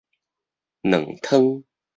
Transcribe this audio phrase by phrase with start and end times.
[0.81, 1.63] 卵湯